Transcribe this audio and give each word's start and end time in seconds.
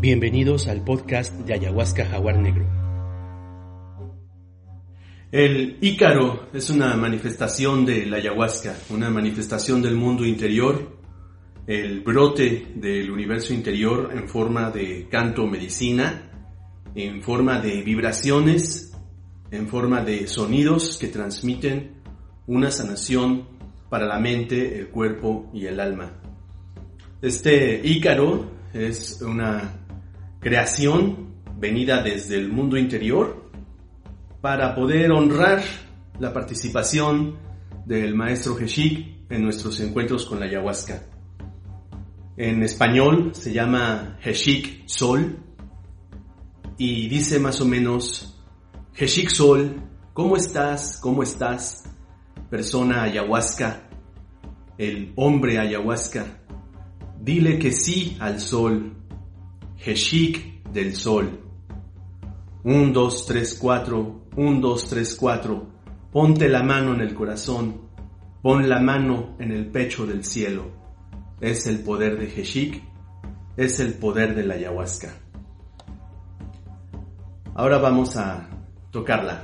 Bienvenidos 0.00 0.68
al 0.68 0.84
podcast 0.84 1.34
de 1.40 1.54
Ayahuasca 1.54 2.06
Jaguar 2.06 2.38
Negro. 2.38 2.64
El 5.32 5.76
Ícaro 5.80 6.46
es 6.52 6.70
una 6.70 6.94
manifestación 6.94 7.84
de 7.84 8.06
la 8.06 8.18
ayahuasca, 8.18 8.76
una 8.90 9.10
manifestación 9.10 9.82
del 9.82 9.96
mundo 9.96 10.24
interior, 10.24 11.00
el 11.66 12.02
brote 12.02 12.68
del 12.76 13.10
universo 13.10 13.52
interior 13.52 14.10
en 14.14 14.28
forma 14.28 14.70
de 14.70 15.08
canto 15.10 15.48
medicina, 15.48 16.30
en 16.94 17.20
forma 17.20 17.58
de 17.60 17.82
vibraciones, 17.82 18.96
en 19.50 19.66
forma 19.66 20.02
de 20.02 20.28
sonidos 20.28 20.96
que 20.96 21.08
transmiten 21.08 22.02
una 22.46 22.70
sanación 22.70 23.48
para 23.90 24.06
la 24.06 24.20
mente, 24.20 24.78
el 24.78 24.90
cuerpo 24.90 25.50
y 25.52 25.66
el 25.66 25.80
alma. 25.80 26.20
Este 27.20 27.80
Ícaro 27.82 28.58
es 28.72 29.20
una 29.22 29.87
creación 30.40 31.34
venida 31.58 32.02
desde 32.02 32.36
el 32.36 32.50
mundo 32.52 32.76
interior 32.76 33.50
para 34.40 34.74
poder 34.74 35.10
honrar 35.10 35.62
la 36.18 36.32
participación 36.32 37.36
del 37.84 38.14
maestro 38.14 38.58
Heshik 38.58 39.30
en 39.30 39.42
nuestros 39.42 39.80
encuentros 39.80 40.26
con 40.26 40.40
la 40.40 40.46
ayahuasca. 40.46 41.02
En 42.36 42.62
español 42.62 43.34
se 43.34 43.52
llama 43.52 44.18
Heshik 44.22 44.86
Sol 44.86 45.38
y 46.76 47.08
dice 47.08 47.40
más 47.40 47.60
o 47.60 47.64
menos, 47.64 48.40
Heshik 48.94 49.30
Sol, 49.30 49.82
¿cómo 50.12 50.36
estás? 50.36 50.98
¿Cómo 51.02 51.24
estás? 51.24 51.84
Persona 52.48 53.02
ayahuasca, 53.02 53.88
el 54.78 55.12
hombre 55.16 55.58
ayahuasca, 55.58 56.24
dile 57.20 57.58
que 57.58 57.72
sí 57.72 58.16
al 58.20 58.40
sol 58.40 58.92
Heshik 59.84 60.72
del 60.72 60.94
Sol. 60.94 61.40
1, 62.64 62.92
2, 62.92 63.26
3, 63.26 63.58
4, 63.60 64.20
1, 64.36 64.60
2, 64.60 64.88
3, 64.88 65.16
4. 65.16 65.66
Ponte 66.12 66.48
la 66.48 66.62
mano 66.62 66.94
en 66.94 67.00
el 67.00 67.14
corazón, 67.14 67.82
pon 68.42 68.68
la 68.68 68.80
mano 68.80 69.36
en 69.38 69.52
el 69.52 69.66
pecho 69.66 70.06
del 70.06 70.24
cielo. 70.24 70.70
Es 71.40 71.66
el 71.66 71.80
poder 71.80 72.18
de 72.18 72.26
Heshik, 72.26 72.82
es 73.56 73.78
el 73.80 73.94
poder 73.94 74.34
de 74.34 74.44
la 74.44 74.54
ayahuasca. 74.54 75.14
Ahora 77.54 77.78
vamos 77.78 78.16
a 78.16 78.48
tocarla. 78.90 79.42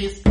Peace. 0.00 0.29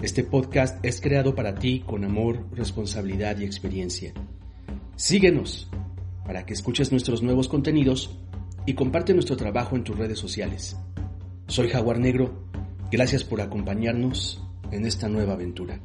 Este 0.00 0.24
podcast 0.24 0.84
es 0.84 1.00
creado 1.00 1.34
para 1.34 1.54
ti 1.54 1.84
con 1.86 2.04
amor, 2.04 2.44
responsabilidad 2.52 3.38
y 3.38 3.44
experiencia. 3.44 4.12
Síguenos 4.96 5.70
para 6.28 6.44
que 6.44 6.52
escuches 6.52 6.92
nuestros 6.92 7.22
nuevos 7.22 7.48
contenidos 7.48 8.10
y 8.66 8.74
comparte 8.74 9.14
nuestro 9.14 9.34
trabajo 9.34 9.76
en 9.76 9.82
tus 9.82 9.96
redes 9.96 10.18
sociales. 10.18 10.76
Soy 11.46 11.70
Jaguar 11.70 11.98
Negro, 11.98 12.44
gracias 12.92 13.24
por 13.24 13.40
acompañarnos 13.40 14.46
en 14.70 14.84
esta 14.84 15.08
nueva 15.08 15.32
aventura. 15.32 15.80